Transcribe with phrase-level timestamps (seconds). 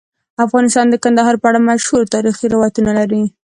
[0.45, 3.23] افغانستان د کندهار په اړه مشهور تاریخی روایتونه لري.